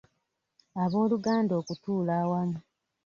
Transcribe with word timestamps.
Abooluganda 0.83 1.53
okutuula 1.61 2.11
awamu. 2.21 2.59